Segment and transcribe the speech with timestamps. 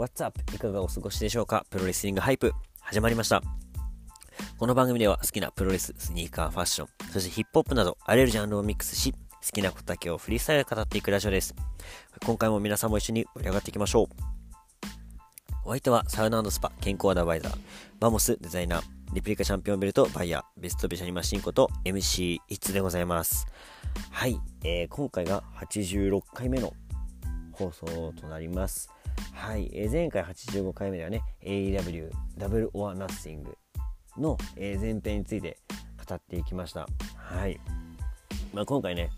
[0.00, 0.40] What's up?
[0.54, 1.66] いかがお過ごしでしょうか？
[1.68, 3.42] プロレスリング Hype 始まりました。
[4.56, 9.18] この番組では好きなプロレス、スニーカー、ファッション、そしてヒップホップなどあらゆるジャンルをミックスし、好
[9.52, 11.54] きなことだけをフリースタイルで語っていくラジオです。
[12.24, 14.06] 今回も皆さんも一緒に盛り上がっていきましょう。
[15.66, 17.58] お相手はサウナスパ健康アドバイザー、
[18.00, 23.46] バモスデザイナー、リプリカチャンピオンベルトバイヤー、ベストベシャリマシンこと MC イッツでございます。
[24.10, 26.72] はい、えー、今回が86回目の
[27.52, 28.88] 放送となります。
[29.32, 33.56] はい、えー、前回85回目ではね AEW ダブル・オア・ナッシング
[34.16, 35.58] の、えー、前編について
[36.08, 36.88] 語っていきました。
[37.16, 37.60] はい。
[38.52, 39.10] まあ、今回ね、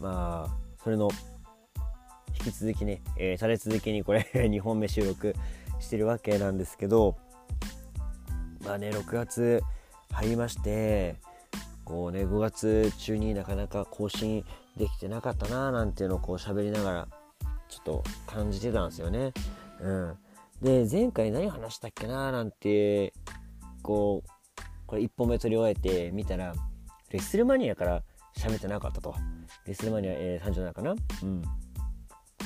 [0.00, 1.10] まあ、それの
[2.38, 5.34] 引き続きね、えー、立て続けにこれ 2本目収録
[5.80, 7.16] してるわけなんですけど、
[8.64, 9.62] まあね、6月
[10.12, 11.16] 入りまして、
[11.84, 14.44] こうね、5月中になかなか更新
[14.76, 17.08] できてなかったなーなんていうのをこう喋りながら
[17.68, 19.32] ちょっと感じてたんですよね。
[19.80, 20.18] うん。
[20.62, 23.12] で、前回何話したっけななんて、
[23.82, 26.54] こう、これ1本目取り終えて見たら、
[27.10, 28.02] レッスルマニアから
[28.36, 29.14] 喋ってなかったと。
[29.66, 30.94] レッスルマニア、えー、37かな？
[31.22, 31.42] うん。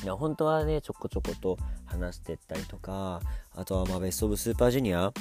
[0.03, 3.21] いや、本当はね、ちょこちょこと話してったりとか、
[3.55, 5.13] あとはまあベストオブスーパージュニア、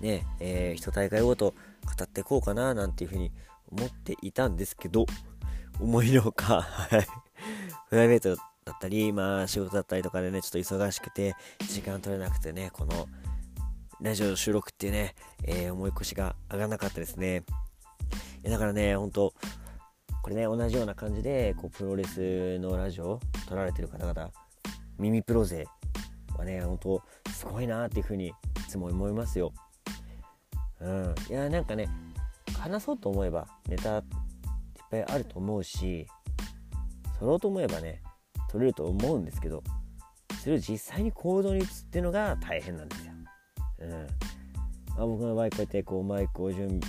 [0.00, 3.32] ね、えー、一大会ごと語っていこうかななんていうふうに
[3.70, 5.06] 思っていたんですけど、
[5.80, 7.06] 思いのほか、はい。
[7.90, 11.34] プライベートだったり、まあ仕事だったりとかでね、ちょっと忙しくて、
[11.68, 13.08] 時間取れなくてね、この
[14.00, 17.44] ラジオ収録っていうね、えー、思い越しが上がらなかったですね。
[18.42, 19.32] だからね、ほんと、
[20.22, 24.30] これね、同じような感じで、こう、プロレスのラジオを撮られてる方々、
[24.98, 25.66] 耳プロ勢
[26.36, 27.02] はね、ほんと、
[27.32, 28.32] すごいなっていうふうに、い
[28.68, 29.52] つも思いますよ。
[30.80, 31.14] うん。
[31.28, 31.88] いや、なんかね、
[32.58, 34.02] 話そうと思えば、ネタいっ
[34.90, 36.06] ぱいあると思うし、
[37.20, 38.02] 撮ろうと思えばね、
[38.52, 39.64] 取れると思うんですけど
[40.42, 43.12] それを実際に行動に移すっていうのが大変なんですよ。
[43.78, 43.90] うん。
[43.90, 46.80] まあ、僕の場合こうやってこうマイクを準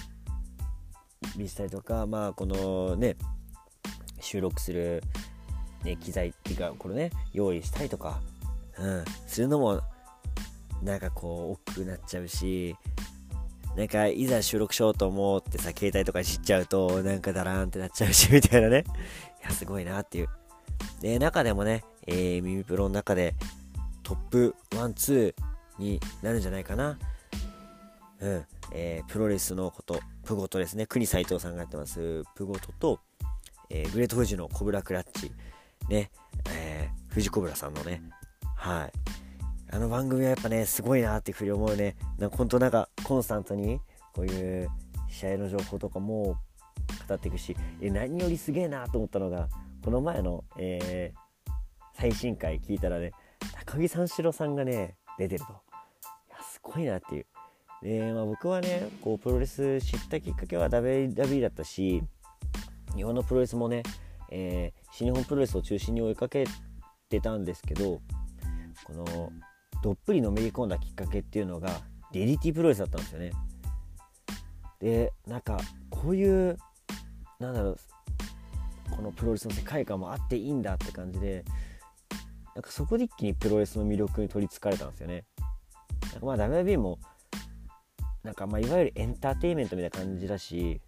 [1.34, 3.16] 備したりとかまあこのね
[4.19, 5.02] 収録する、
[5.84, 8.19] ね、機材っていうかこれね用意したりとか、
[8.78, 9.81] うん、するのも
[10.81, 12.75] なんかこう億劫になっちゃうし
[13.78, 18.84] なんかいざ収録しようと思ってさ携帯とかいじっちゃうとなんかダラーンってなっちゃうしみたいなね。
[19.41, 20.29] いやすごいなっていう。
[21.01, 23.35] で、中でもね、えー、耳プロの中で
[24.03, 25.34] トップ1、2
[25.79, 26.97] になるんじゃないかな。
[28.19, 28.46] うん。
[28.72, 30.85] えー、プロレスのこと、プゴトですね。
[30.85, 33.00] 国斎藤さんがやってます、プゴトと、
[33.69, 35.31] えー、グレート富士のコブラクラッチ、
[35.90, 36.12] ね、
[36.50, 38.02] えー、富士コブラさんのね、
[38.56, 38.91] はい。
[39.72, 41.96] あの番組はやっぱね、すごいなっていうふうに思うね。
[42.18, 43.79] なんか本当なんかコンスタントに、
[44.13, 44.69] こういう
[45.09, 46.38] 試合の情報とかも
[47.07, 49.50] 語っていくし、え何よりすげえなと思ったのが、
[49.83, 51.51] この前の、えー、
[51.94, 53.11] 最新回聞いたらね、
[53.66, 55.51] 高木三四郎さんがね、出てると。
[55.51, 55.55] い
[56.31, 57.25] や、すごいなっていう。
[57.83, 62.01] で、まあ、僕はね、こう、プロレス知ったきっかけは WWE だったし、
[62.95, 63.83] 日本のプロレスもね、
[64.31, 66.45] えー、新日本プロレスを中心に追いかけ
[67.09, 67.99] てたんですけど、
[68.85, 69.33] この、
[69.83, 71.81] どっぷりのめり込んだきっかけっていうのが、
[72.13, 73.31] DDT プロレスだったんですよね。
[74.79, 76.57] で、なんか、こういう、
[77.39, 77.77] なんだろう、
[78.91, 81.44] このプロレスの世界観もあっていいんだって感じで
[82.55, 85.25] なんかそこで一気にプロレスの魅力に取りつかれたんですよね。
[86.11, 86.99] なんかまあ WB も
[88.23, 90.81] なんかまあいわゆるエンターテインメントみたいな感じだし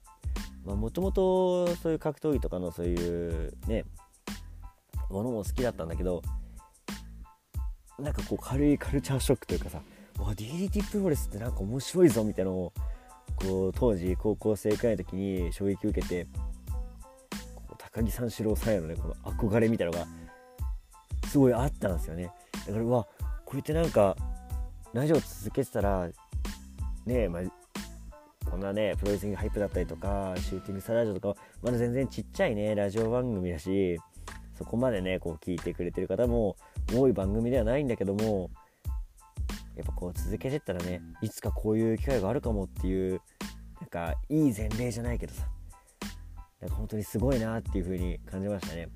[0.63, 3.83] もともとそういう格闘技とかのそういうね
[5.09, 6.21] ものも好きだったんだけど
[7.99, 9.81] なんかこう軽いカルチャーショックというかさ
[10.17, 12.73] わ DDT プロレスってなんか面白いぞみたいなのを
[13.35, 16.27] こう当時高校生くらいの時に衝撃を受けて
[17.95, 20.07] 高木三四郎さんへのねこの憧れみたいなのが
[21.29, 22.29] すごいあったんですよね。
[22.67, 23.07] だからうわ
[23.45, 24.17] こうやってなんか
[24.91, 26.09] ラジオ続けてたら
[27.05, 33.97] ね、まあ、こんなねプロレスリングハイプだったりとかシューティングスタラジオとかまだ全然ちっちゃいねラジオ番組だし
[34.57, 36.57] そこまでねこう聞いてくれてる方も
[36.93, 38.49] 多い番組ではないんだけども
[39.77, 43.21] やっぱこう続けてったらねいつかこういう機会があるかもっていう
[43.79, 45.47] なんかいい前例じゃないけどさ。
[46.65, 48.87] なんか本当にすごいなっていう風に感じましたね。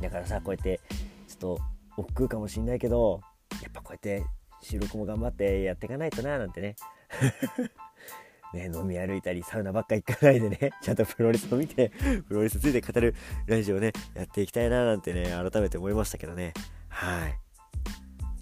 [0.00, 0.80] だからさこうやって
[1.28, 1.60] ちょっと
[1.98, 3.20] 億劫かもしんないけど
[3.62, 4.24] やっぱこうやって
[4.62, 6.76] 収録も頑張ってやっていかないとななんてね。
[8.54, 10.70] ね、飲み歩いたりサウナばっか行かないでね。
[10.82, 11.90] ちゃんとプロレスを見て
[12.28, 13.14] プロレスについて語る
[13.46, 16.54] ラジオをねやっていきたいななんてね改めて思いましたけどね。
[16.88, 17.38] はい。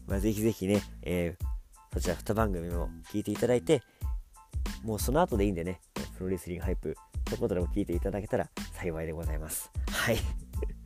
[0.06, 3.82] まあぜひぜひね、えー、そちら2番組も聞いていただいて
[4.84, 5.80] もうその後でいいんでね
[6.16, 6.96] プロレスリングハイプ
[7.26, 9.70] 一言でも聞いていただけたら幸いでございます。
[9.88, 10.18] はい。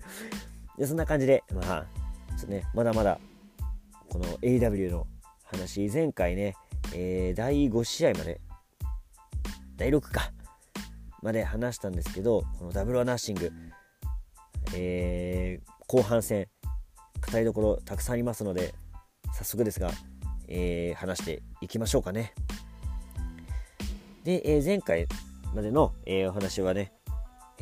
[0.78, 1.86] でそんな感じで、まあ、
[2.30, 3.18] ちょっとね、まだまだ
[4.08, 5.06] この AW の
[5.42, 6.54] 話前回ね、
[6.94, 8.40] えー、第5試合まで
[9.76, 10.32] 第6か
[11.22, 13.50] まで話したんですけどこのダブルアナッシング、
[14.74, 16.48] えー、後半戦
[17.32, 18.74] 語りどころたくさんありますので
[19.32, 19.90] 早速ですが、
[20.48, 22.34] えー、話していきましょうかね
[24.22, 25.06] で、えー、前回
[25.54, 26.92] までの、えー、お話はね、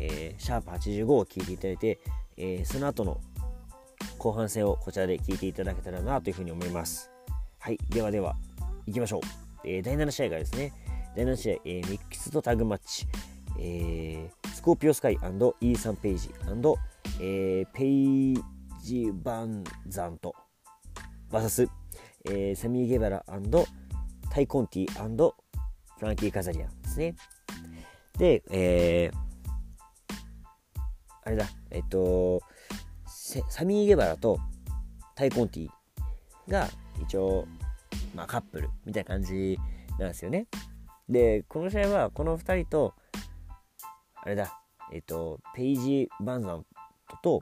[0.01, 2.01] えー、シャープ85を聞いていただいて、
[2.37, 3.21] えその後の
[4.19, 7.11] 後半戦をこちらで聞いていただけたらなというふうに思います。
[7.59, 8.35] はいではでは
[8.87, 9.21] 行きましょう、
[9.65, 10.73] え第7試合がですね
[11.15, 13.07] 第7試合、えー、ミックスドタグマッチ、
[13.59, 16.31] えー、スコーピオスカイイーサン・ペイジ
[17.21, 18.35] えー、ペイ
[18.83, 20.35] ジ・バンザント
[21.31, 21.69] VS、
[22.25, 23.25] えー、サミー・ゲバラ
[24.31, 24.87] タイ・コンティ
[25.99, 27.15] フランキー・カザリアンですね。
[28.19, 29.17] で、えー、
[31.25, 32.41] あれだえっと
[33.49, 34.39] サミー・ゲバラと
[35.15, 35.69] タイ・コンティ
[36.49, 36.69] が
[37.03, 37.47] 一応、
[38.15, 39.59] まあ、カップルみたいな感じ
[39.99, 40.47] なんですよね。
[41.09, 42.95] でこの試合はこの2人と
[44.15, 44.61] あれだ
[44.93, 46.67] えっとペイジ・バンザン
[47.09, 47.41] トと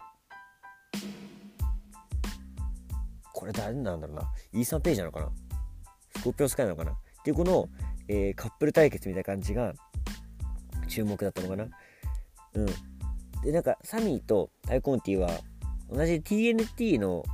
[3.32, 4.30] これ誰なんだろうな。
[4.52, 5.30] イーサン・ペイジなのかな。
[6.16, 6.92] スコーピオスカイなのかな。
[6.92, 6.94] っ
[7.24, 7.68] ていうこの、
[8.06, 9.72] えー、カップル対決みたいな感じが
[10.90, 11.68] 注目だったのかな？
[12.54, 12.66] うん。
[13.42, 15.30] でなんかサミーとタイコンティは
[15.90, 17.24] 同じ TNT の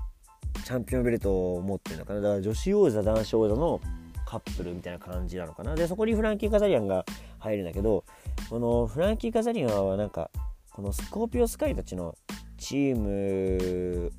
[0.65, 2.21] チャンピオンベルトを持ってるのかな？
[2.21, 3.81] だから女子王座男子王座の
[4.25, 5.75] カップルみたいな感じなのかな？
[5.75, 7.05] でそこにフランキー・カザリアンが
[7.39, 8.05] 入るんだけど
[8.51, 10.31] このフランキー・カザリアンはなんか
[10.71, 12.15] このスコーピオスカイたちの
[12.59, 14.13] チーム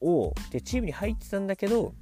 [0.00, 1.94] をでチームに入ってたんだけど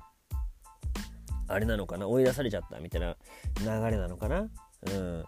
[1.48, 2.06] あれなのかな？
[2.06, 3.16] 追い出されちゃったみたいな
[3.60, 4.40] 流れなのかな？
[4.40, 5.24] うん。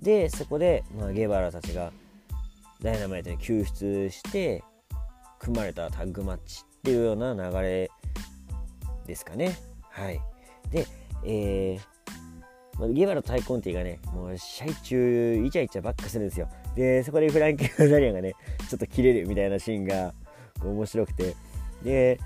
[0.00, 1.92] でそこで、まあ、ゲバラたちが
[2.82, 4.62] ダイナマイトに救出して
[5.38, 7.90] 組まれたタッグマッチっていうような流れ
[9.06, 9.56] ですかね。
[9.90, 10.20] はい。
[10.70, 10.86] で、
[11.24, 16.48] えー、ゲバラとタイコンティがね、もう試合中、イチャイチャばっかするんですよ。
[16.74, 18.34] で、そこでフランキー・ガザリアンがね、
[18.68, 20.12] ちょっと切れるみたいなシーンが
[20.62, 21.34] 面白くて、
[21.82, 22.20] で、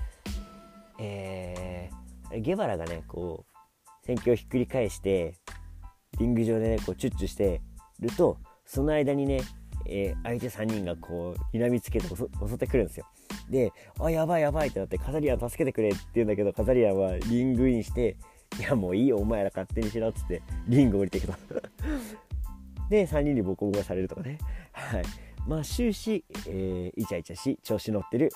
[0.99, 3.57] えー、ゲバラがね、こう、
[4.05, 5.35] 戦況をひっくり返して、
[6.19, 7.61] リング上でね、こう、チュッチュして
[7.99, 9.41] ると、その間にね、
[9.85, 13.05] えー、相手3人がこう、睨みつけて襲ってくるんですよ。
[13.49, 18.17] で、あ、やばいやばいってなって、カザリアン助けてくれって言うんだけど、カザリアンはリングインして、
[18.59, 21.33] いやもういいよお前ら勝手にしろっつってリング降りていくと
[22.89, 24.37] で3人にボコボコされるとかね。
[24.73, 25.03] はい。
[25.47, 28.29] まあ終始、えー、イチャイチャし調子乗ってる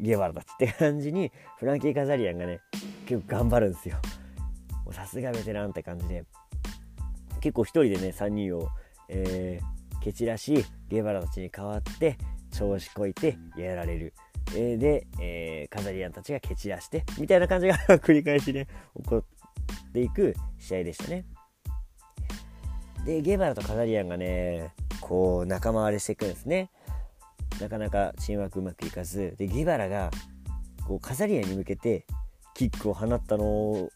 [0.00, 2.60] ゲバラたちって感じにフランキー・カザリアンがね
[3.04, 3.96] 結構頑張るんですよ。
[4.92, 6.24] さすがベテランって感じで。
[7.48, 8.68] 結構一人でね3人を、
[9.08, 12.18] えー、蹴散らしゲバラたちに代わって
[12.50, 14.12] 調子こいてやられる
[14.54, 18.66] えー、で、えー、カザリアンたちが蹴散らしてみたいな感じが 繰り返しね
[19.02, 21.24] 起こっていく試合でしたね。
[23.06, 26.70] でゲバラとカザリアンがねこう仲間割れしていくんですね。
[27.60, 30.10] なかなかチームワークうまくいかずでゲバラが
[30.86, 32.06] こうカザリアンに向けて
[32.54, 33.90] キックを放ったのを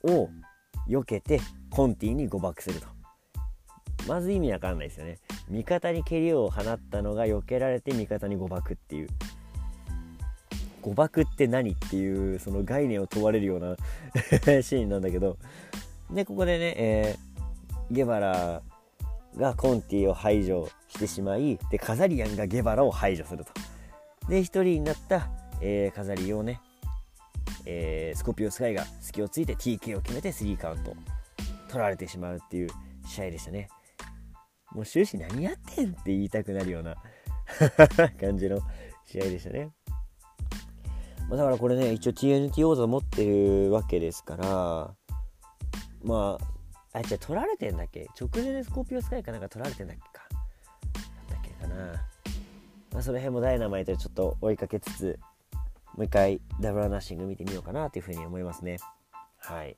[0.88, 1.38] 避けて
[1.70, 3.01] コンティに誤爆すると。
[4.06, 5.18] まず意味わかんないですよね。
[5.48, 9.08] 味方に蹴りを放ったのが避けられて味方に誤爆っていう。
[10.82, 13.76] 誤爆って何っていうその概念を問われるような
[14.62, 15.38] シーンなんだけど
[16.10, 18.62] でここでね、えー、ゲバラ
[19.36, 23.52] がコンティを排除してしまいでカザリアンがゲバラを排除すると
[24.28, 25.28] で1人になった、
[25.60, 26.60] えー、カザリをね、
[27.64, 30.94] えー、スコピオスカイが隙をついて TK を決めて3カウント
[31.68, 32.68] 取られてしまうっていう
[33.06, 33.68] 試合でしたね
[34.74, 36.96] もう終始何やってんって言いたくなるような
[38.20, 38.60] 感じの
[39.04, 39.70] 試合でしたね。
[41.28, 44.94] まあ、だからこれね一応 TNT 王座持ってるわけですから
[46.02, 46.38] ま
[46.92, 48.08] ああじゃ取られてんだっけ？
[48.20, 50.28] 直前でスコーピオスカイかなんか取られてんだっけか。
[51.30, 51.92] だったっけかな。
[52.92, 55.18] まあその辺もダイナマイトでちょっと追いかけつつ
[55.94, 58.76] もう一回ダブルアナッシング見てみようかなというふうに思いますね。
[59.38, 59.74] はい。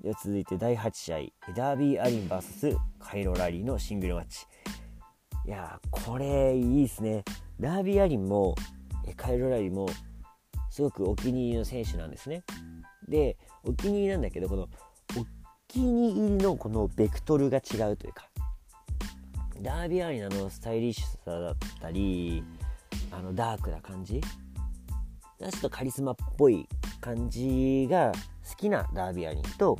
[0.00, 1.18] では続いて第8試合。
[1.56, 4.46] ダービー・アリン VS カイロ・ラリーのシングルマッチ。
[5.44, 7.24] いやこれいいですね。
[7.58, 8.54] ダービー・アリンも
[9.16, 9.88] カイロ・ラリーも
[10.70, 12.44] すごくお気に入りの選手なんですね。
[13.08, 14.68] でお気に入りなんだけどこのお
[15.66, 18.28] 気に入りのこのベクトルが違うというか
[19.60, 22.44] ダービーアリナのスタイリッシュさだったり
[23.10, 24.20] あのダークな感じ。
[24.20, 26.68] ちょっとカリスマっぽい
[27.00, 28.12] 感じが
[28.48, 29.76] 好きなダービーアリンと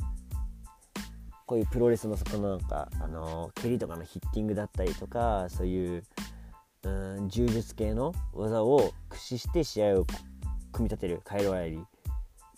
[1.45, 6.03] こういうプロレスのそこのなんかあの蹴りとかのヒッティングだったりとかそういう
[6.83, 6.89] う
[7.21, 10.05] ん柔術系の技を駆使して試合を
[10.71, 11.83] 組み立てるカイロ・アイリー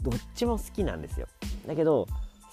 [0.01, 1.27] どっちも好きなんですよ。
[1.67, 2.07] だけど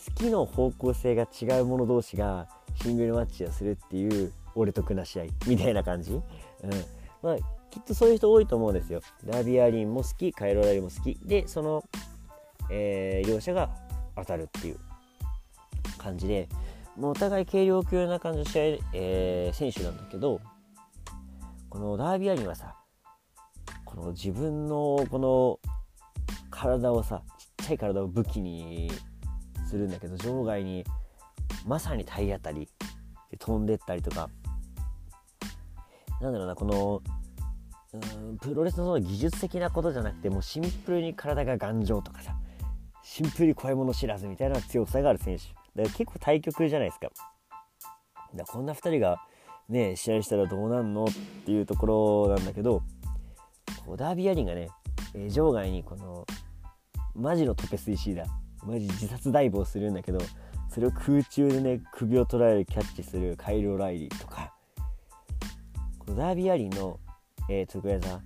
[0.07, 2.49] 好きの方向性が違う者同士が
[2.83, 6.23] シングルマッチをするっていう俺となし合みたいな感じ、うん。
[7.23, 7.37] まあ、
[7.71, 9.01] きっとそういう人多いと思うんですよ。
[9.25, 11.19] ダービアリンも好きカイロラリンも好き。
[11.25, 11.85] でその、
[12.71, 13.71] えー、両者が
[14.17, 14.79] 当たるっていう
[15.97, 16.49] 感じで
[16.97, 20.41] もうお互い軽量級な感じの試合、えー、選手なんだけど
[21.71, 22.75] このダービーアリンはさ
[23.85, 25.61] この自分のこの
[26.51, 28.91] 体をさちっちゃい体を武器に
[29.69, 30.85] するんだけど場外に
[31.67, 32.69] まさに体当たり
[33.31, 34.29] で飛んでったりとか
[36.21, 37.03] なんだろうなこの
[37.93, 42.37] うんプロレスのその技術的なことじゃなくてもうシンプルに体が頑丈とかさ
[43.11, 45.45] シンプルに怖いもの知らずみたいな強さがある選手。
[45.45, 47.09] だから結構対局じゃないですか。
[48.35, 49.19] だこんな2人が
[49.71, 51.09] ね試合したらどうなんのっ
[51.47, 52.83] ていうところなんだけど
[53.87, 54.69] こうダービアリンがね、
[55.15, 56.27] えー、場外にこの
[57.15, 58.27] マジのトペスイシーだ。
[58.63, 60.19] マジ自殺ダイブをするんだけど
[60.69, 64.53] それを空中でね首を捉えるキャッチするカイロ・ライリーとか。
[65.99, 67.01] このダービアリンの、
[67.49, 68.21] えー、得意技、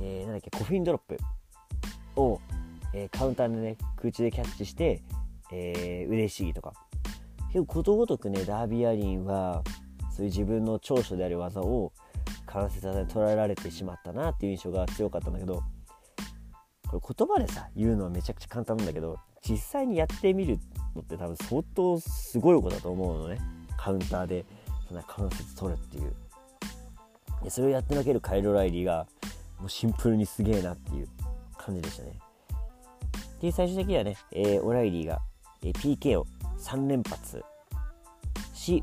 [0.00, 1.18] えー、なんだっけコフィンドロップ
[2.20, 2.40] を、
[2.94, 5.02] えー、カウンターでね空中でキャッチして、
[5.52, 6.72] えー、嬉しいとか。
[7.48, 9.62] 結構ことごとくねダービアリンは
[10.14, 11.92] そういう自分の長所である技を
[12.46, 15.62] 関節技で捉えられてしまったなっていう印象が強かったんだけど
[16.88, 20.58] これ言葉でさ言うのはめちゃくちゃ簡単なんだけど実際にやってみる
[20.94, 23.38] のって多分相当すごいことだと思うのね。
[23.76, 24.44] カウンターで
[24.88, 26.14] そんな関節取るっていう。
[27.44, 29.06] でそれをやってのけるカイロ・ライリーが
[29.60, 31.08] もうシンプルにすげえなっていう
[31.56, 32.18] 感じでしたね。
[33.40, 35.20] で最終的にはね、えー、オライリーが、
[35.62, 36.26] えー、PK を
[36.58, 37.44] 3連発
[38.52, 38.82] し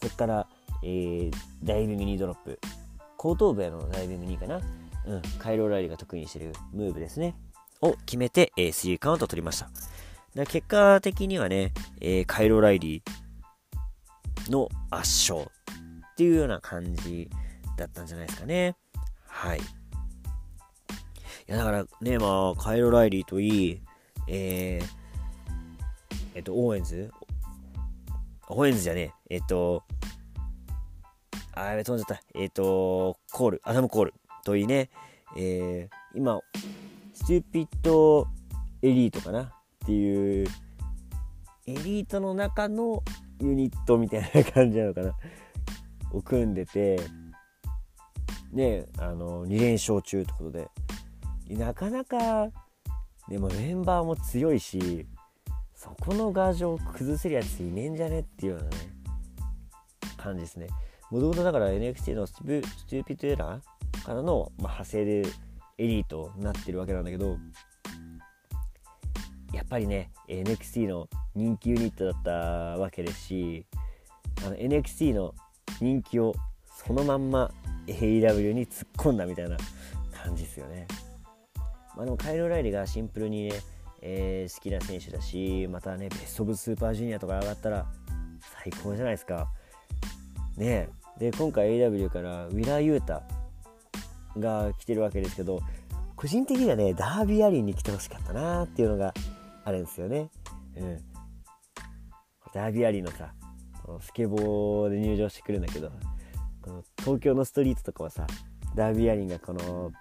[0.00, 0.46] そこから、
[0.82, 2.58] えー、ダイビングニドロップ。
[3.24, 4.60] 後頭部へのダイビング2かな、
[5.06, 7.34] うん、カイロ・オライリーが得意にしてるムーブですね。
[7.80, 9.70] を決めて、えー、3カウントを取りました。
[10.34, 17.30] だ結果的にはね、えー、カイロ・ライリーの圧勝っていうような感じ
[17.78, 18.76] だったんじゃないですかね。
[19.26, 19.60] はい。
[21.46, 23.80] いや、だからね、まあ、カイロ・ライリーといい、
[24.28, 24.86] えー、
[26.36, 27.12] えっと、オーエンズ？
[28.48, 29.82] オーエンズじゃねえ、えっと、
[31.52, 32.22] あ、やべ、飛んじゃった。
[32.34, 34.88] えっと、コール、アダム・コールといいね、
[35.36, 36.40] えー、今、
[37.12, 38.26] ステューピッド
[38.80, 39.42] エリートかな？
[39.42, 39.50] っ
[39.84, 40.46] ていう、
[41.66, 43.02] エリートの中の
[43.40, 45.14] ユニットみたいな感じなのかな？
[46.12, 46.98] を組んでて、
[48.50, 50.68] ね、あの2連勝中ってことで。
[51.54, 52.48] なかなか
[53.28, 55.06] でもメンバーも強いし
[55.74, 58.76] そこのガージを崩せるやついねえんじゃねっていうようなね
[60.16, 60.68] 感じですね
[61.10, 65.22] もともとだから NXT の Undisputed Era からの、まあ、派生で
[65.78, 67.36] エリートになってるわけなんだけど
[69.52, 73.66] やっぱりね NXT の人気ユニットだったわけですし
[74.44, 75.34] あの NXT の
[75.80, 76.34] 人気を
[76.86, 77.50] そのまんま
[77.86, 79.56] AEW に突っ込んだみたいな
[80.12, 80.86] 感じですよね。
[81.96, 83.52] まあでもカイロ・ライリーがシンプルにね、
[84.00, 87.86] えー、好きな選手だし、またね、ベスト・オブ・スーパージュニアとか上がったら
[88.62, 89.48] 最高じゃないですか。
[90.56, 93.22] ねで、今回 AW からウィラー・ユータ
[94.38, 95.60] が来てるわけですけど、
[96.16, 99.14] 個人的にはね、ダービー・アリーに来てほしかったなっていうのが
[99.64, 100.30] あるんですよね。
[100.76, 100.98] うん。
[102.52, 103.32] ダービー・アリーのさ、
[104.00, 105.90] スケボーで入場してくるんだけど、
[106.64, 108.26] この東京のストリートとかはさ
[108.74, 109.92] ダービーアリンがこの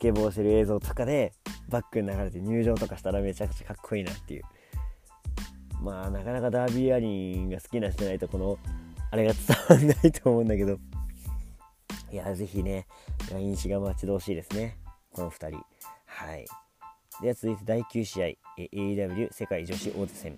[0.00, 1.32] ケボーしてる映像とかで
[1.68, 4.42] バックに流れて入場とかしたらめちゃくちゃかっこいいなっていう。
[5.82, 8.58] まあなかなかダービーアリンが好きな人じゃないとこの
[9.10, 10.78] あれが伝わんないと思うんだけど。
[12.12, 12.86] いやぜひね
[13.30, 14.78] LINE 誌が待ち遠しいですね。
[15.12, 15.64] この2人。
[16.06, 16.46] はい。
[17.22, 18.26] では続いて第9試合。
[18.58, 20.34] AEW 世界女子王座戦。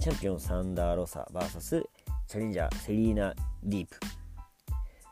[0.00, 1.82] チャンピオンサンダー・ロサ VS
[2.26, 3.34] チャレンジャーセリーナ・
[3.64, 3.98] ディープ。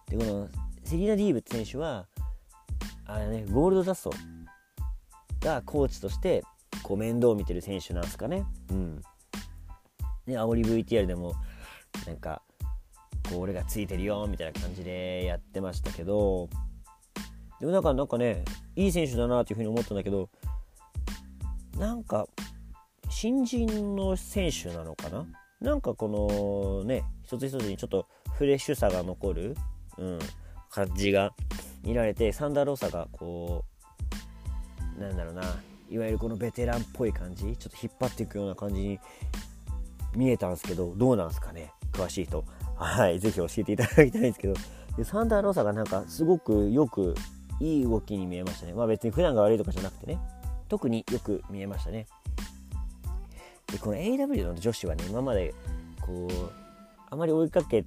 [0.09, 0.49] でこの
[0.85, 2.07] セリーナ・ディーブって選手は
[3.07, 4.13] あれねゴールドダスト
[5.41, 6.43] がコーチとして
[6.83, 8.45] こう面倒を見てる選手なんですかね。
[8.71, 8.97] うん。
[10.27, 11.35] ね煽り VTR でも
[12.07, 12.43] なんか
[13.31, 16.49] こう俺がついてるよみたいな感じでやってましたけど。
[17.59, 18.45] でもなんかなんかね
[18.75, 20.29] いい選手だなっていうふうに思ったんだけど
[21.79, 22.27] なんか
[23.09, 25.27] 新人の選手なのかな？
[25.63, 29.57] なんかこのね一つ一つにちょっとフレッシュさが残る
[29.97, 30.19] うん、
[30.69, 31.33] 感じが
[31.87, 33.65] 見られてサンダー・ローサがこ
[34.99, 35.43] うなんだろうな
[35.89, 38.99] いわゆるこのベテランっぽい感じちょっと引っ張っていくような感じに
[40.17, 42.45] 見えたんですけどどうなんですかね詳しい人。
[42.75, 44.55] はい是非教えていただきたいんですけど。
[44.97, 47.15] でサンダー・ローサがなんかすごくよく
[47.61, 48.73] いい動きに見えましたね。
[48.75, 50.19] まあ別に普段が悪いとかじゃなくてね。
[50.69, 52.07] 特によく見えましたね。
[53.71, 55.55] でこの AW の女子はね今まで
[56.01, 56.51] こう
[57.11, 57.85] あまり追いかけ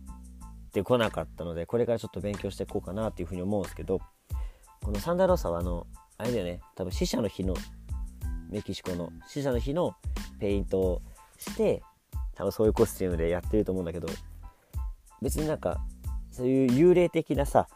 [0.69, 3.99] てこなかったのでこれからちょっと勉強していこうかなっていうふうに思うんですけど
[4.81, 6.59] このサンダーロサはあのあれだよね。
[6.75, 7.53] 多分死者の日の
[8.49, 9.95] メキシコの死者の日の
[10.39, 11.01] ペイントを
[11.37, 11.81] して
[12.35, 14.07] 多分そういうコスチュームでやってると思うんだけど
[15.21, 15.81] 別になんか
[16.31, 17.67] そういう幽霊的なさ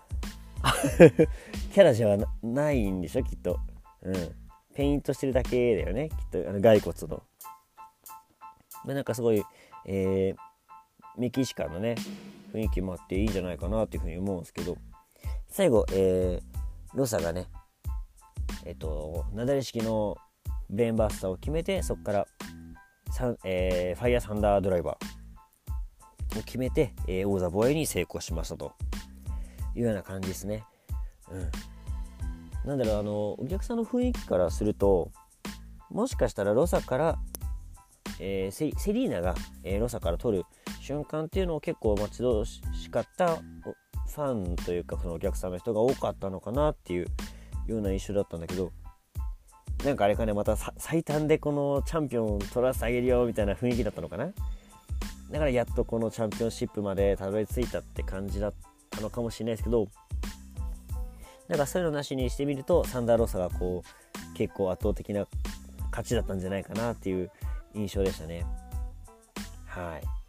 [1.74, 3.60] キャラじゃないんでしょきっと。
[4.02, 4.36] うん。
[4.74, 6.50] ペイントしてるだけだよねきっと。
[6.50, 7.24] あの骸骨の。
[8.86, 9.44] まあ、なんかすごい、
[9.86, 11.96] えー、メキシカンのね
[12.54, 14.78] 雰囲気もあっていいんじゃないかなっていうふうに思うんですけど
[15.48, 17.48] 最後、えー、ロサがね
[18.66, 20.18] えっ、ー、と雪崩式の
[20.70, 22.28] ブレーンバースターを決めてそこから
[23.12, 28.74] サえー、ファイヤーサンダードライバーを決めて、えー、王座防衛に成功しましたと
[29.76, 30.64] いうような感じですね。
[31.32, 35.12] うん、なんだろうあのお客さんの雰囲気からすると
[35.92, 37.20] もしかしたらロサから
[38.20, 40.46] えー、セリーナが、えー、ロサから取る
[40.84, 42.62] 瞬間っていうのを結構待ち遠し
[42.92, 47.08] かったファンというかそのお客さんの人が多かったのかなっていう
[47.68, 48.74] ような印象だったんだけど
[49.86, 54.26] なんかあれかねまた最短でこのチャンピオン取らせてあげるよみたいな雰囲気だったのかな？
[55.32, 58.54] だからやっとこのチャンピオンシップまでたどり着いたって感じだっ
[58.90, 59.88] たのかもしれないですけど
[61.48, 65.28] なんかそういうのなしにしてみるとサンダーローサがこう結構圧倒的な
[65.92, 67.32] 勝ちだったんじゃないかなっていう
[67.74, 68.46] 印象でしたね。
[69.66, 70.23] はい。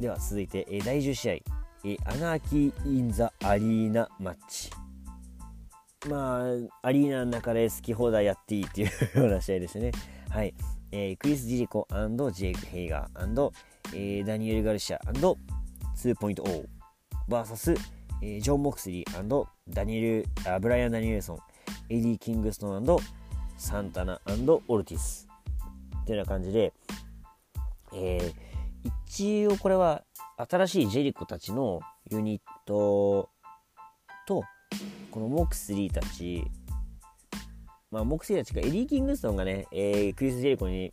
[0.00, 1.34] では続いて、え第10試合、
[1.84, 4.70] えアナーキー・イン・ザ・アリーナ・マッチ。
[6.08, 6.42] ま
[6.82, 9.92] あ、アリーナの中で好き放題やっていいっていうような試合ですね。
[10.28, 10.54] はい。
[10.92, 13.50] えー、クリス・ジリコジェイク・ヘイガー
[13.92, 16.66] えー、ダニエル・ガルシア2.0
[17.28, 17.76] VS、
[18.22, 21.38] えー、ジョン・モクスリーダニエルあブライアン・ダニエルソン
[21.88, 22.86] エディ・キングストン
[23.56, 24.20] サンタナ
[24.68, 25.28] オルティス
[26.02, 26.72] っていうような感じで、
[27.94, 28.45] えー、
[29.06, 30.02] 一応これは
[30.36, 33.30] 新しいジェリコたちのユニット
[34.26, 34.42] と
[35.10, 36.44] このモクスリーたち
[37.90, 40.92] まあモクスリーたちがエディ・キングストンがね、えー、クリス・ジェリコに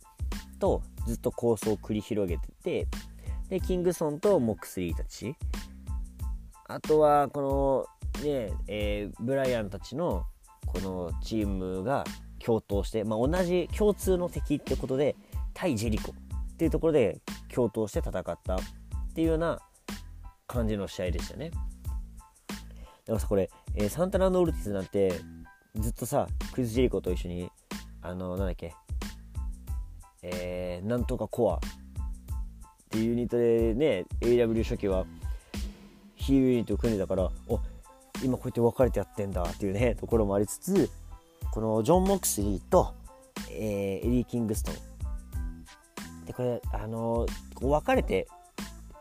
[0.58, 2.86] とずっと構想を繰り広げてて
[3.48, 5.34] でキングソンとモクスリーたち。
[6.66, 7.86] あとはこ
[8.22, 10.24] のね、えー、ブライアンたちの
[10.66, 12.04] このチームが
[12.38, 15.14] 共闘して、まあ、同じ共通の敵ってことで
[15.52, 17.20] 対ジェリコっていうところで
[17.54, 18.58] 共闘して戦ったっ
[19.14, 19.60] ていうような
[20.46, 21.50] 感じの試合でしたね。
[21.50, 25.12] だからさこれ、えー、サンタナ・ノルティスなんて
[25.76, 27.50] ずっとさクリス・ジェリコと一緒に
[28.02, 28.74] あのなんだっけ
[30.22, 31.60] えー、なんとかコアっ
[32.90, 35.04] ていうユニットでね AW 初期は
[36.14, 37.60] ヒールユニットを組んでたからお
[38.22, 40.90] 今こうやって分かれてやってんだっていうねところもありつつ
[41.52, 42.94] このジョン・モクスリーと、
[43.50, 44.93] えー、エリー・キングストン
[46.26, 48.26] でこれあのこう分かれて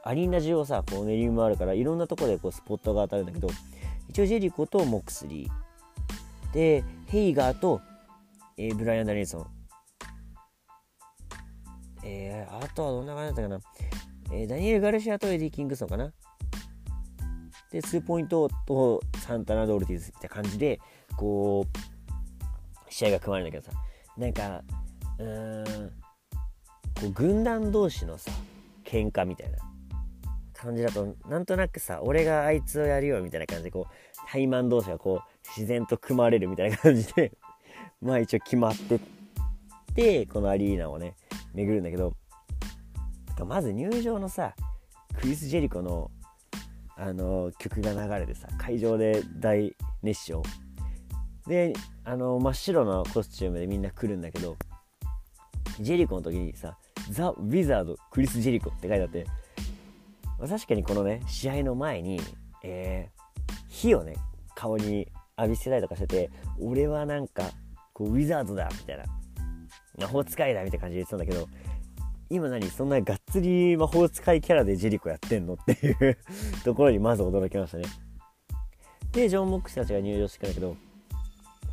[0.03, 3.49] アリーナ中をさこう練り回るからいろんなところでこうスポットが当たるんだけど
[4.09, 6.53] 一応ジェリコとモクスリー。
[6.53, 7.81] でヘイガーと、
[8.57, 9.47] えー、ブライアン・ダニエルソン。
[12.03, 13.59] えー、あとはどんな感じだったかな、
[14.33, 16.11] えー、ダニエル・ガルシアとエディ・キングストンかな。
[17.71, 20.79] で2ポイントとサンタナ・オルティスって感じで
[21.15, 23.79] こう試合が組まれるんだけどさ。
[24.15, 24.63] なんか
[25.17, 26.02] うーん
[26.99, 28.31] こう軍団同士のさ
[28.85, 29.57] 喧嘩みたいな
[30.53, 33.93] 感じだとなんとなくさ俺があいつをやるよみたいな感じでこう
[34.29, 37.33] 対マン同士がこう自然と組まれるみたいな感じで
[38.01, 38.99] まあ一応決まってっ
[39.95, 41.15] てこのアリーナをね
[41.53, 42.13] 巡るんだけど
[43.45, 44.55] まず入場のさ
[45.19, 46.09] クリス・ジェリコの
[46.95, 50.43] あの曲が流れてさ会場で大熱唱。
[51.47, 51.73] で
[52.05, 54.55] あの真っ白なコスチュームでみんな来るんだけど
[55.81, 56.77] ジェリコの時にさ
[57.11, 59.25] 「ザ・ウィザード・クリス・ジェリコ」って書いてあって、
[60.39, 62.19] まあ、確かにこのね試合の前に、
[62.63, 64.15] えー、火をね
[64.55, 67.43] 顔に浴びせたりとかしてて俺はなんか
[67.93, 69.03] こうウィザードだみたいな。
[69.99, 71.47] 魔法使いだみたいな感じで言ってたんだけど
[72.29, 75.53] 今何そんながっつり魔法使いキャラでジェリコやってんの？
[75.53, 76.17] っていう
[76.65, 77.83] ところにまず驚きましたね。
[79.11, 80.77] でジョン・モックスたちが入場してくるんだけど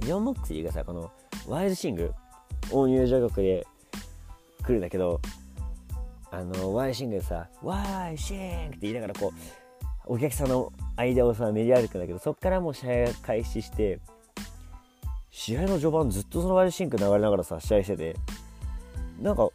[0.01, 1.11] ジョン・モックスリーがさこの
[1.49, 2.13] ワイルドシング
[2.73, 3.67] を入場曲で
[4.61, 5.21] 来るんだけど
[6.31, 9.33] あのワイシングでさ「ワイシング」って言いながらこ
[10.07, 14.01] うお客さんの間をさ練り歩くんだけどそっからもう試合が開始して
[15.31, 18.17] 試合の序盤ずっとそのワイシング流れながらさ試合してて
[19.21, 19.49] なんか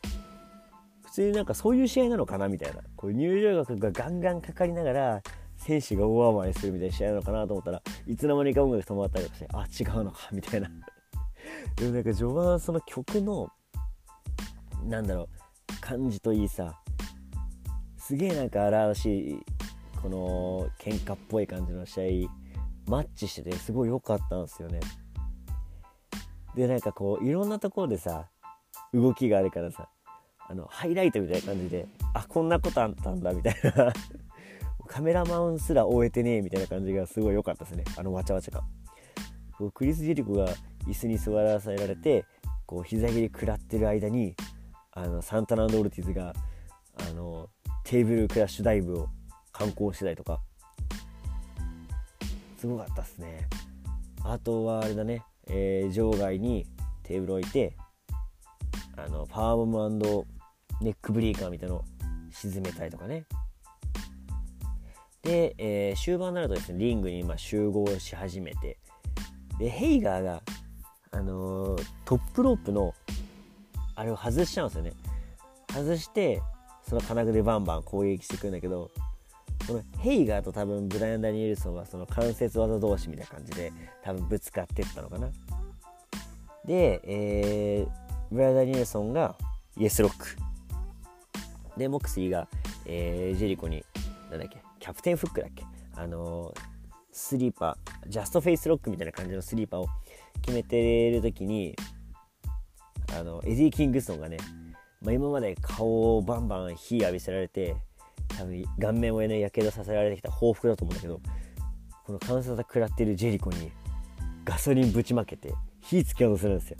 [1.05, 2.81] 普通になんかそういう試合なのかなみたいな。
[2.95, 5.21] こう入場楽がガンガンかかりながら
[5.57, 10.69] 選手が大暴れするみたいな試合なのかなと思ったらいつの間にか音楽止まったりとかしてあ違うのかみたいな。
[11.75, 13.49] でもなんか序盤その曲の
[14.85, 16.79] なんだろう感じといいさ
[17.97, 19.39] すげえなんか荒々しい
[20.01, 24.79] この喧嘩っぽい感じの試合マッチしててすごい良かったんですよね。
[26.55, 28.29] でなんかこういろんなところでさ
[28.93, 29.89] 動きがあるからさ
[30.47, 33.91] あのハイライトみたいな感じであこんなことあったんだみたいな。
[34.87, 38.63] カメラマンすら終えてねえみたいな感じがすごい良かったですねあのわちゃわちゃが
[39.57, 40.47] こうクリス・ジェリコが
[40.85, 42.23] 椅子に座らせられて
[42.67, 44.35] こう膝蹴り食らってる間に
[44.95, 46.33] あのサンタナ・ドルティズが
[46.97, 47.49] あの
[47.83, 49.09] テーブルクラッシュダイブを
[49.51, 50.41] 観光してたりとか。
[52.57, 53.47] すごかったっすね。
[54.23, 56.65] あとはあれだね、えー、場外に
[57.03, 57.75] テーブル置いて
[58.97, 60.25] あのパワーボム
[60.81, 61.85] ネックブリーカーみたいなのを
[62.31, 63.25] 沈めたりとかね。
[65.21, 68.79] で、えー、終盤になるとですねリングに今集合し始めて。
[69.59, 70.41] でヘイガーが、
[71.11, 72.93] あのー、トップロープの
[73.95, 74.93] あれを外しちゃうんですよね。
[75.73, 76.41] 外して
[76.87, 78.91] その金具でバンバン攻撃してくるんだけど
[79.67, 85.29] このヘイガーと多分ブライアン・ダニエルソンはその関節技同士みたいな感じで多分ぶつかってったのかな。
[86.65, 87.89] で、えー、
[88.31, 89.35] ブライアン・ダニエルソンが
[89.77, 90.35] イエスロック。
[91.77, 92.47] でモクスリーが、
[92.85, 93.83] えー、ジェリコに
[94.29, 95.63] なんだっけキャプテンフックだっけ。
[95.95, 96.59] あのー、
[97.11, 99.87] スリーパージャストフェイスロックみたいな感じのスリーパーを
[100.41, 101.75] 決めてる時に
[103.13, 104.37] あのエディ・キングストンがね、
[105.01, 107.75] まあ、今まで顔をバンバン火浴びせられて
[108.37, 111.21] 多分顔面をねやけどさせられてきた報復だと思うんだけど
[112.05, 113.71] この関節食らってるジェリコに
[114.43, 116.77] ガソリンぶちまけて火つけようとするんですよ。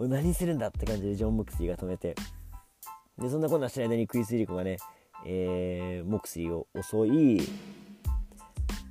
[0.00, 2.14] 何するんだって感じでジョン・モクスリーが止めて。
[3.18, 4.76] でそんなこんなしてる間にクリス・リコがね、
[5.26, 7.42] えー、モクスリーを襲い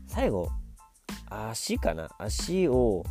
[0.05, 0.49] 最後
[1.29, 2.09] 足かな？
[2.17, 3.05] 足を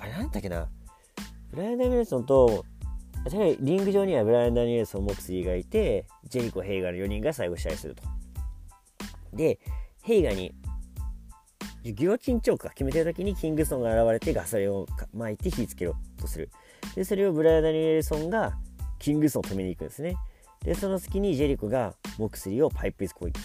[0.00, 0.68] あれなんだっけな？
[1.54, 2.64] ブライアン・ダニエルソンと
[3.60, 8.02] リング上にはブライアン・ダニエルソン、モクスリーがいてジェリコ・ヘイガーの4人が最後試合すると。
[9.32, 9.60] で
[10.02, 10.52] ヘイガーに
[11.84, 16.50] ギロチンチョークが決めてる時にキングストンが現れてガソリンを巻いて火つけようとする。
[16.96, 18.58] でそれをブライアン・ダニエルソンが
[18.98, 20.16] キングストンを止めに行くんですね。
[20.64, 23.40] でその隙にジェリコがモクスリーをパイプ椅子攻撃。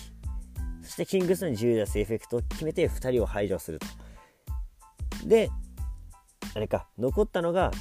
[0.82, 3.86] そしてキングソンにジューダスエフェクトを決めて2人を排除すると。
[5.28, 5.52] で
[6.56, 7.72] あれか残ったのが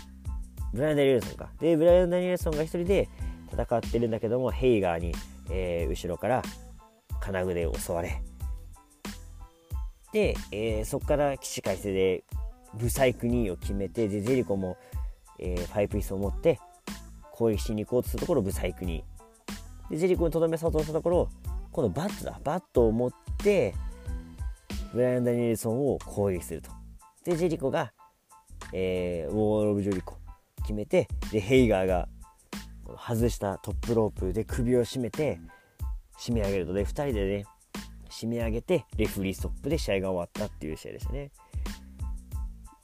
[0.73, 1.49] ブライアン・ダニエルソンか。
[1.61, 3.09] でブライアン・ダニエルソンが1人で
[3.53, 5.15] 戦ってるんだけどもヘイガーに、
[5.51, 6.43] えー、後ろから
[7.21, 8.23] 金具で襲われ。
[10.13, 12.25] で、えー、そこから起死回生で
[12.75, 14.77] ブサイク2位を決めてでジェリコも、
[15.39, 16.59] えー、パイプイスを持って
[17.33, 19.03] 攻撃しに行こうとするところブサイク2
[19.91, 21.31] でジェリコにとどめさとしたところ
[21.73, 22.41] 今度バットだ。
[22.43, 23.75] バットを持って
[24.93, 26.71] ブライアン・ダニエルソンを攻撃すると。
[27.25, 27.93] でジェリコが、
[28.73, 30.18] えー、ウォール・オブ・ジョリコ
[30.69, 32.09] 決めてでヘイガーが
[32.87, 35.41] 外したトップロープで首を絞めて
[36.19, 37.45] 締め上げるとで2人でね
[38.11, 41.31] 締め上げてレフリーストップで試合が終わったっていう試合でしたね。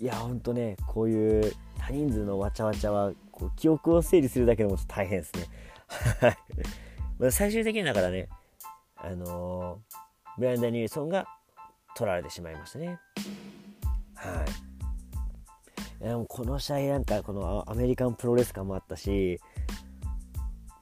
[0.00, 5.46] いやほんとねこういう多人数のわちゃわちゃはこう記憶を整理するだけでもちょっと大変ですね。
[6.20, 8.28] はい最終的にだからね
[8.96, 11.26] あのー、ブラン・ダニエルソンが
[11.96, 12.98] 取られてしまいましたね。
[14.14, 14.73] はい。
[16.04, 19.40] でもこの試合なんかこのアメリカンプロレス感もあったし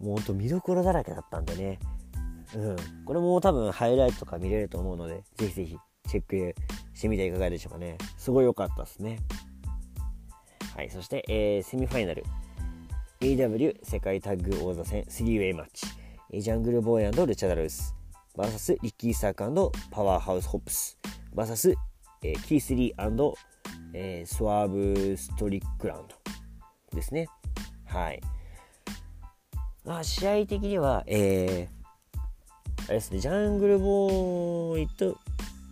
[0.01, 1.79] もうほんと見どころだらけだったんでね。
[2.57, 6.55] うん、これも多分ハイライトとか見れると思うのでぜひぜひチェック
[6.93, 7.97] してみていかがでしょうかね。
[8.19, 9.21] すごい良かったですね。
[10.75, 12.25] はいそして、えー、セミファイナル。
[13.21, 16.43] AW 世界タッグ王座戦 3way マッチ。
[16.43, 17.95] ジャングルボーイルチャダルス。
[18.37, 20.99] VS リッキー・サークパワーハウス・ホップス。
[21.33, 21.75] VS、
[22.25, 23.52] えー、キースリー、
[23.95, 27.29] えー、スワーブ・ストリックランドですね
[27.87, 28.21] はい
[29.85, 31.83] まあ試合的には、えー、
[32.87, 35.13] あれですね、ジャングルボーイと、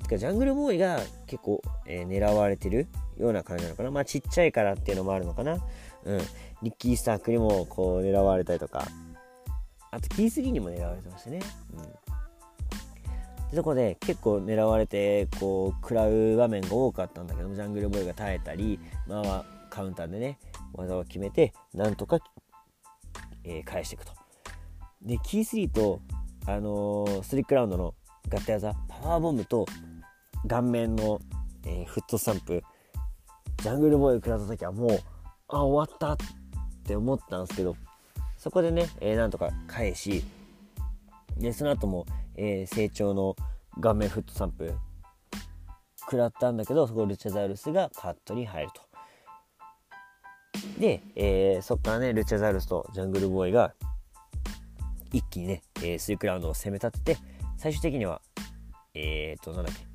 [0.02, 2.86] てかジャングルボーイが結構、えー、狙われてる
[3.18, 3.90] ような感じなのかな。
[3.90, 5.58] まあちっちゃいからっていうのもあるのかな。
[6.04, 6.18] うん。
[6.62, 8.86] リッキー・スタークにもこう狙われたりとか、
[9.90, 11.40] あとキース・リーにも狙われてましたね。
[11.74, 11.84] うん。
[13.50, 20.38] ってとこで結構狙われてこう食らう場面が多かったんだけどもジャングルボーイが耐えたり、まあ、カウンターでね
[20.72, 22.20] 技を決めてなんとか、
[23.42, 24.12] えー、返していくと。
[25.02, 26.00] でキースリーと
[26.46, 27.94] あのー、スリックラウンドの
[28.32, 29.66] 合体技パワーボムと
[30.46, 31.20] 顔面の、
[31.66, 32.62] えー、フットスタンプ
[33.62, 35.00] ジャングルボーイを食らった時はもう
[35.48, 36.16] あ終わったっ
[36.84, 37.76] て思ったんですけど
[38.36, 40.22] そこでね、えー、なんとか返し
[41.36, 43.36] でその後も、えー、成長の
[43.80, 44.74] 顔面フットスタンプ
[46.00, 48.90] 食らったんだけどそこルチャザウルスがカットに入ると。
[50.78, 53.74] で、えー、そっからね、ルチャザウルスとジャングルボーイが
[55.12, 57.20] 一気にね、えー、スイクラウンドを攻め立てて、
[57.58, 58.20] 最終的には、
[58.94, 59.86] えーと、なんだっけ、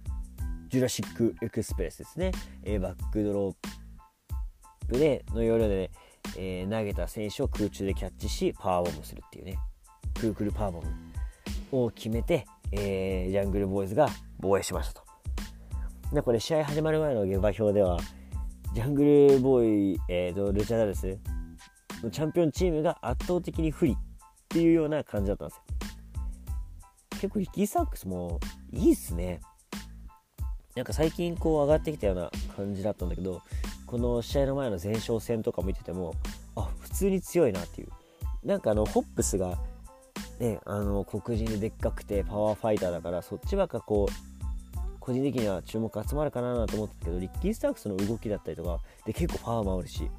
[0.69, 2.31] ジュラシックエクスプレスですね、
[2.63, 5.91] えー、バックドロップでの要領で、ね、
[6.37, 9.57] えー、投げた選手を空中でキャッチし、パワーボムするっていうね、
[10.19, 11.04] クルクルパワーボム。
[11.83, 14.09] を決めて、えー、ジャングルボーイズが
[14.39, 15.05] 防衛しましたと。
[16.13, 17.99] で、これ試合始まる前の現場表では、
[18.73, 21.17] ジャングルボーイ、えーと、ルチャダルス
[22.03, 23.95] のチャンピオンチームが圧倒的に不利っ
[24.49, 25.63] ていうような感じだったんですよ。
[27.21, 28.39] 結構リキー・サックスも
[28.71, 29.41] いいっすね。
[30.75, 33.41] なんか最近こう上がってきたような感じだったんだけど、
[33.85, 36.13] この試合の前の前哨戦とか見てても、
[36.55, 37.89] あ、普通に強いなっていう。
[38.43, 39.57] なんかあの、ホップスが、
[40.39, 44.35] ね、あの、黒人ででっかくてパワーファイターだから、そっちばっかこう、
[45.05, 50.09] 個人的には注目集まるかなと思ったけどリッキー・スタークスの動きだったりとかで結構パワーもあるし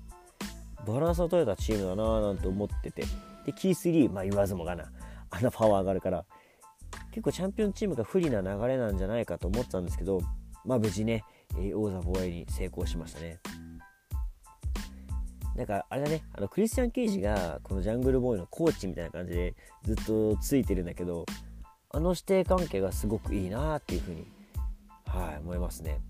[0.87, 3.03] バランスを取れたチームだなーなんて思ってて
[3.45, 4.85] でキースリー、まあ、言わずもがな
[5.31, 6.25] あんなパワーがあるから
[7.11, 10.21] 結構チャンピオンチームが不利な流れなんじゃないかと思ってたんですけど
[10.65, 11.25] まあ無事ね、
[11.59, 13.39] え王座防衛に成功しましたね。
[15.57, 16.23] なんかあれだね。
[16.35, 21.25] あのクリスチャン・ケイジがこのジャングルボーイのコーチみたいな感じでずっとついてるんだけど
[21.91, 24.27] あの師弟関係がすごくいいなっていう風に
[25.07, 26.01] はい思いますね。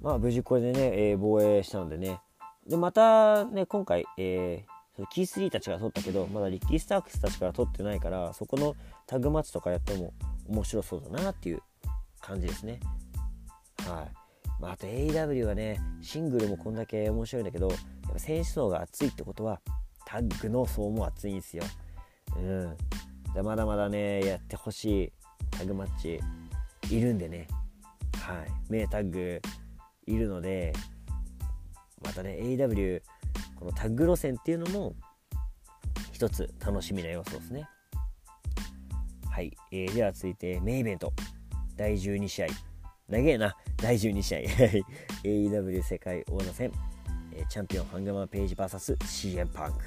[0.00, 2.20] まあ無事これでね、えー、防衛したのでね。
[2.66, 8.74] でまたね今回、えー、キースリーたちが取ったけどまだリッキー・スタークスたちから取ってないからそこの
[9.06, 10.14] タグマッチとかやっても
[10.48, 11.62] 面白そうだなっていう
[12.20, 12.80] 感じですね。
[13.86, 14.19] はい。
[14.60, 19.60] まあ、あと AEW はねシングルもこんだけ面白いんだけどやっぱ選手層が厚いってことは
[20.04, 21.62] タッグの層も厚いんですよ。
[22.36, 22.76] うん。
[23.44, 25.12] まだまだねやってほしい
[25.50, 26.20] タッグマッチ
[26.94, 27.46] いるんでね、
[28.20, 29.40] はい、名タッグ
[30.06, 30.72] いるので
[32.04, 33.02] またね AW
[33.54, 34.94] このタッグ路線っていうのも
[36.12, 37.68] 一つ楽しみな要素ですね。
[39.30, 41.12] はい、えー、では続いてメインイベント。
[41.76, 42.46] 第12試合。
[43.10, 43.56] 長えな。
[43.76, 44.38] 第12試合。
[45.24, 46.72] AEW 世界王座戦。
[47.32, 49.78] えチャンピオンハングマン・ページ VSCM パンク。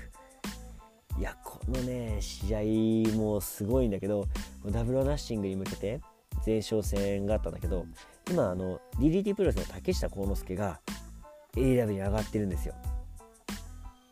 [1.18, 4.26] いやこのね試合もすごいんだけど
[4.66, 6.02] ダブルナッシングに向けて
[6.44, 7.86] 前哨戦があったんだけど
[8.32, 10.80] 今あの DDT プロレスの竹下幸之助が
[11.56, 12.74] AW に上がってるんですよ。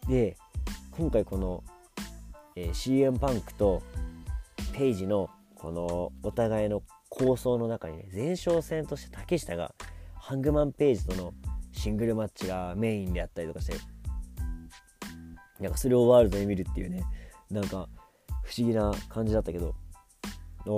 [0.08, 0.38] で
[0.92, 1.64] 今回この、
[2.56, 3.82] えー、CM パンクと
[4.74, 6.84] ペイジのこのお互いの
[7.26, 9.74] 構想の中にね前哨戦として竹下が
[10.16, 11.34] ハングマンページとの
[11.72, 13.74] シングルマッチがメインであったりとかして
[15.60, 17.04] なんかそれをワールドで見るっていうね
[17.50, 17.88] なんか
[18.44, 19.76] 不思議な感じだったけど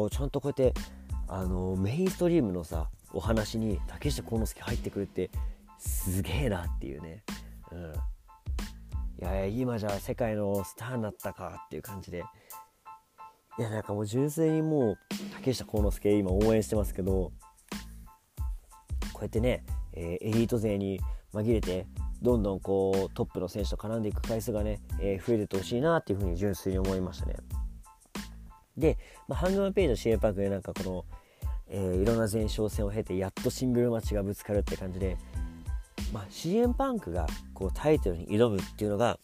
[0.10, 0.80] ちゃんとこうやって
[1.28, 5.30] あのメインストリームのさお話に竹下幸之助入ってくるって
[5.78, 7.24] すげえなっていうね、
[7.72, 7.94] うん、
[9.20, 12.24] いや今じゃ世界のスターになったかっていう感じで
[13.60, 14.98] いやなんかもう純粋にもう
[15.36, 17.32] 竹下幸之助今応援してますけど
[19.14, 19.64] こうやってね、
[19.94, 21.00] えー、エリート勢に
[21.34, 21.86] 紛れて
[22.22, 27.36] どんどんこうトップの選手と絡んでいく回数がね、えー、増えててほしいなっていうふうに純粋に思いましたね。
[28.78, 31.06] で、まあ、ハングマンページの CM パークでなんかこの、
[31.68, 35.18] えー、いろんな前哨戦を経てやっとシングルマッチがぶつかるって感じで、
[36.12, 39.20] まあ、CM パンクがこうタイトルに挑むっていうのが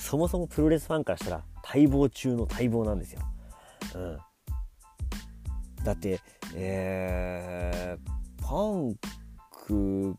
[0.00, 3.20] そもそもプロレスファンからしたら待望中の待望なんですよ。
[3.94, 4.18] うん、
[5.84, 6.20] だって、
[6.54, 8.96] えー、パン
[9.66, 10.16] ク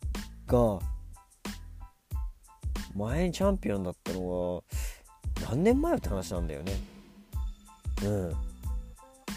[0.48, 0.80] が
[2.96, 4.62] 前にチャンピオンだったのは
[5.50, 6.74] 何年前って話なんだよね。
[8.04, 8.32] うん。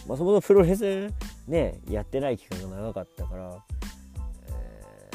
[0.07, 1.13] まあ、そもそもプロレス
[1.47, 3.59] ね、やってない期間が長かったから、
[4.47, 5.11] え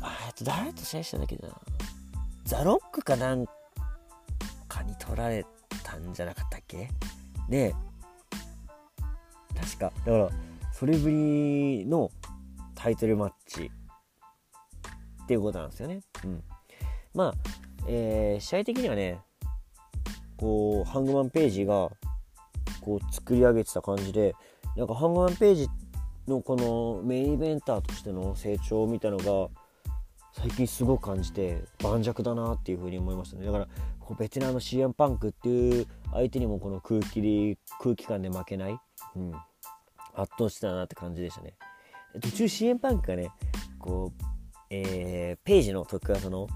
[0.00, 1.48] ー、あと誰と試合したんだっけな。
[2.44, 3.46] ザ・ロックかなん
[4.68, 5.46] かに取られ
[5.84, 6.88] たんじゃなかったっけ？
[7.48, 7.74] ね
[9.54, 9.92] 確か。
[10.04, 10.28] だから、
[10.72, 12.10] それぶりの
[12.74, 13.70] タイトルマッチ
[15.22, 16.00] っていうことなんですよね。
[16.24, 16.42] うん。
[17.14, 17.34] まあ、
[17.86, 19.20] えー、試合的にはね、
[20.36, 21.90] こうハングマンページが
[22.80, 24.34] こう作り上げてた感じで
[24.76, 25.68] なんかハングマンページ
[26.26, 29.48] のこのメインイベンターとしての成長を見たのが
[30.32, 33.68] 最近すごく感じて盤石だなっていう風に思いましたねだから
[34.04, 38.78] こうベテランの CM パンクっていう相手にもこの空気で空気感で負けない、
[39.16, 39.32] うん、
[40.14, 41.54] 圧倒してたなって感じでしたね。
[42.20, 43.30] 途中 CM パンクがね
[43.78, 44.24] こう、
[44.70, 46.46] えー、ページの得技の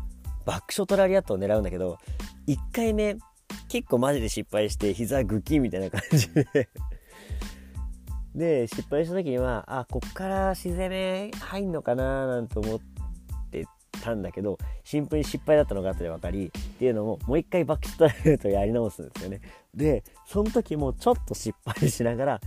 [0.44, 1.98] バックショットラリアットを狙うんだけど
[2.46, 3.16] 1回目
[3.68, 6.68] 結構マジで失敗して膝グキみたいな感じで。
[8.34, 12.78] で失敗した時にはあこっから自然め入んのかななんて思っ
[13.50, 13.66] て
[14.00, 19.40] たんだけどシンプルに失敗だったのが後で分かりっていうのももう一回バックショットライアットをやり直すんですよね。
[19.74, 22.40] でその時もちょっと失敗しながら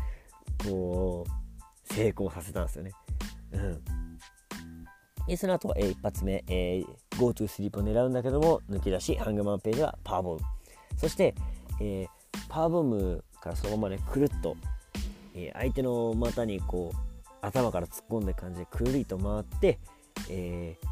[0.63, 2.91] こう成功させたんですよね。
[3.51, 3.81] うん。
[5.27, 10.39] でその後、えー、一発目、えー、GoTo スリープを狙うんだけども抜き出しハングマンページはパワーボム。
[10.95, 11.35] そして、
[11.81, 12.07] えー、
[12.47, 14.55] パワーボムからそのままねくるっと、
[15.35, 16.97] えー、相手の股にこう
[17.41, 19.77] 頭から突っ込んで感じでくるりと回って、
[20.29, 20.87] えー、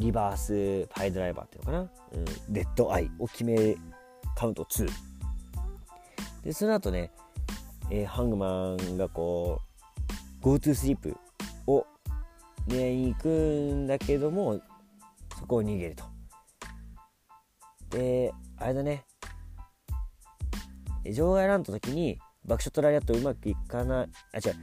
[0.00, 3.76] リバースパイドライバーっていうのかな、うん、デッドアイを決め
[4.34, 4.90] カウント2
[6.42, 7.10] でその後ね、
[7.90, 9.60] えー、ハングマンがこ
[10.42, 11.14] う GoTo スリープ
[11.66, 11.86] を
[12.66, 14.60] 狙いに行くんだけども
[15.38, 16.04] そこを逃げると。
[17.90, 19.04] であれだね。
[21.14, 24.56] 場外ランの時にバックショットラリアットうまくいかないあ違う、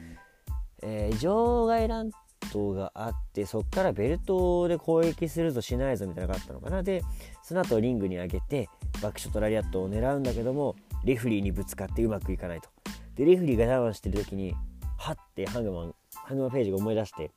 [0.84, 2.12] えー、場外ラン
[2.52, 6.84] トがあってそっからベルトで攻撃するぞしないぞみたいなのがあったのかな。
[6.84, 7.04] で
[7.44, 8.70] その後リングに上げて
[9.02, 12.70] バックショットラリアットを狙うんだけどもレフリーにぶつかってうまくいかないと。
[13.16, 14.54] でレフリーがダウンしてる時に
[14.98, 17.32] はってハングマンハングマンページが思い出して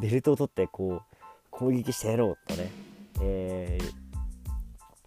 [0.00, 1.16] ベルトを取ってこう
[1.50, 2.70] 攻撃してやろうとね、
[3.22, 3.78] え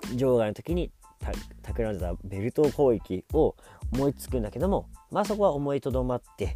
[0.02, 3.56] ー、場外の時にた企んでたベルト攻撃を
[3.94, 6.54] 思いつくんだけどもまあそこは思いとどまって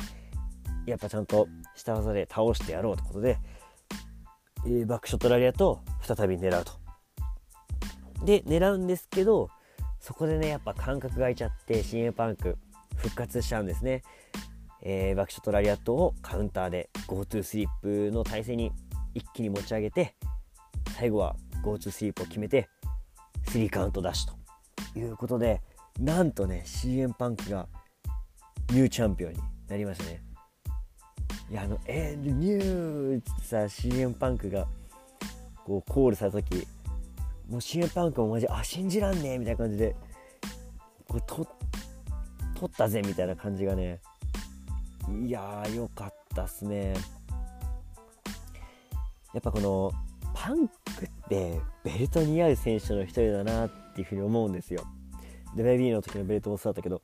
[0.85, 3.37] やっぱちゃんと下技で倒してやろうということで、
[4.65, 6.71] えー、バックショットラリアと再び狙うと。
[8.25, 9.49] で狙うんですけど
[9.99, 12.57] そこでねやっぱ感覚が空いちゃって CM パンク
[12.95, 14.03] 復活しちゃうんですね。
[14.81, 18.71] えー、バックショットラリアットをカウンターで GoTo スリップの体勢に
[19.15, 20.15] 一気に持ち上げて
[20.95, 22.69] 最後は GoTo スリープを決めて
[23.47, 25.61] 3カウントダッシュということで
[25.99, 27.67] なんとね CM パンクが
[28.69, 30.21] ニューチャンピオンになりましたね
[31.49, 34.67] いやあのえー、ニューってさ CM パンクが
[35.63, 36.67] こうコールされた時
[37.49, 39.95] もう CM パンクもマジあ信じらんねえみたいな感じで
[41.07, 41.47] こうと
[42.55, 43.99] 取ったぜみたいな感じがね
[45.23, 46.93] いやーよかったっすね
[49.33, 49.91] やっぱこの
[50.33, 50.73] パンク
[51.05, 54.85] ってベルト似合う選手の一人だなっていうふうに思うんですよ。
[55.55, 57.01] WB の時のベルトもそうだったけど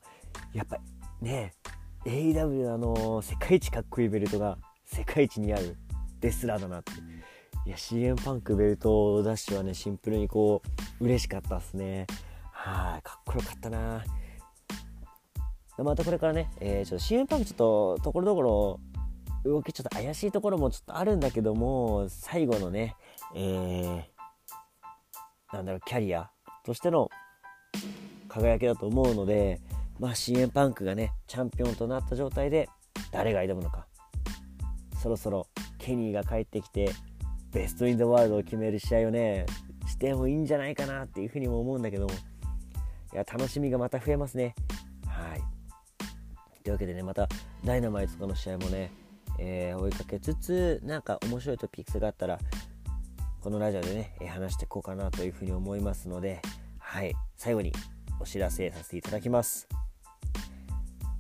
[0.54, 0.78] やっぱ
[1.22, 1.54] ね
[2.06, 5.76] AEW のあの世界一かっこいいベルトが世界一似合う
[6.20, 6.94] レスラーだなって。
[7.68, 10.64] いや CM パンクベルトダッシュはねシンプルにこ
[11.00, 12.08] う嬉しかったっすね。
[12.52, 14.04] はいかっこよかったな。
[15.78, 18.80] またこれからね、えー、ちょっと CM パンクちょっとところどころ
[19.46, 22.96] 動きちょっと怪しいところもちょっとあるんだけども最後のね、
[23.36, 26.32] えー、なんだろうキャリア
[26.64, 27.10] としての
[28.28, 29.60] 輝きだと思うので、
[30.02, 32.68] まあ、CM パンクがねチャンピオンとなった状態で
[33.12, 33.86] 誰が挑むのか。
[35.00, 36.92] そろそろケニーが帰ってきて
[37.52, 39.46] ベスト・イン・ザ・ワールドを決める試合をね
[39.88, 42.14] してもいいんじゃないかなっていうふうにも思うんだけども。
[43.14, 44.56] いや楽しみがまた増えますね。
[45.06, 45.44] はい。
[46.64, 47.30] というわけでねまた
[47.64, 48.92] ダイナマイトとかの試合もね
[49.38, 52.40] えー、追いかけつつなんか面白いトピックスがあったら
[53.40, 56.42] このラジオでね、話していこうかなというふうに思いますので
[56.80, 57.14] はい。
[57.38, 57.72] 最後に
[58.20, 59.68] お知らせさせていただきます。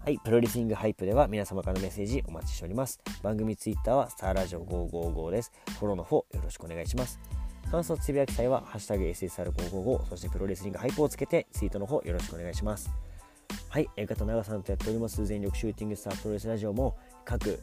[0.03, 2.99] はい、プロレスリングハイプでは皆様からのメッセージお待ちしております。
[3.21, 5.51] 番組ツイッターはスターラジオ555です。
[5.79, 7.19] フォローの方よろしくお願いします。
[7.69, 12.89] 感想つぶやき際は、ハッシュタグ SSR555、そしてプロレスリングハイプをつけてツイートの方よろしくお願いします。
[13.69, 17.59] はい、相方長さんとやっております全力シューティングスタープロレスラジオも各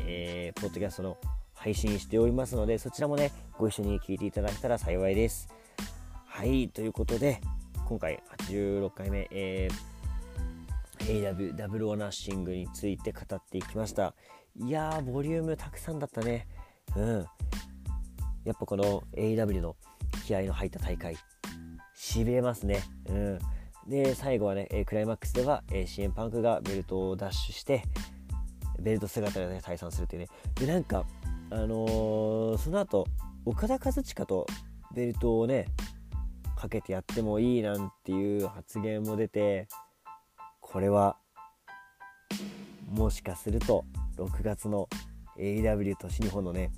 [0.00, 1.16] えー、ポッドキャストの
[1.54, 5.48] 配信しておりますので、そちらもね、ご一緒に聞いていただけたら幸いです。
[6.26, 7.40] はい、ということで、
[7.86, 9.95] 今回86回目、えー、
[11.06, 14.14] AW ダブルオーナッシングについて語っていきました。
[14.56, 16.46] いやー、ボリュームたくさんだったね。
[16.96, 17.26] うん。
[18.44, 19.76] やっぱこの AW の
[20.26, 21.16] 気合の入った大会、
[21.94, 22.82] しびれますね。
[23.08, 23.38] うん。
[23.88, 27.82] で、最後はね、クライマックスでは、え CM パンクがベルトをダッシュして、
[28.80, 31.04] ベルト姿で、ね、退散するっていうねでなんか
[31.50, 33.06] あのー、その後
[33.44, 34.46] 岡田和親と
[34.94, 35.66] ベルトをね
[36.56, 39.68] かけてやってもいいなんていう発言も出て
[40.76, 41.16] これは
[42.90, 43.86] もしかすると
[44.18, 44.90] 6月の
[45.38, 46.70] AW 都市日本のね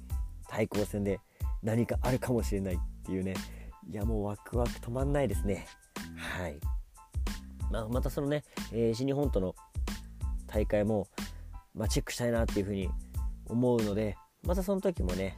[0.46, 1.18] 対抗戦で
[1.64, 3.34] 何かあるかもしれないっていうね。
[3.90, 5.66] いやもうワクワク止まんないですね。
[6.16, 6.60] はい、
[7.72, 9.56] まあ、またそのね、えー、新日本との
[10.46, 11.08] 大会も
[11.74, 12.88] まあ、チェックしたいなっていうふうに
[13.46, 15.36] 思うのでまたその時もね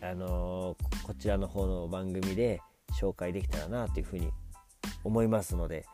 [0.00, 2.62] あのー、こちらの方の番組で
[2.98, 4.30] 紹介できたらなというふうに
[5.04, 5.84] 思いますので、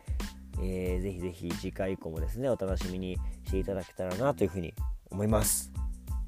[0.63, 4.75] えー、ぜひぜひ次回以降もですねお楽しみにしていただけたらなというふうに
[5.11, 5.73] 思います。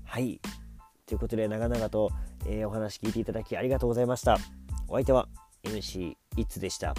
[0.05, 0.41] はい
[1.07, 2.11] ということで長々と、
[2.47, 4.39] えー、お話聞いていただきありがとうございました。
[4.89, 5.29] お相手は
[5.65, 6.95] MC イッツでした。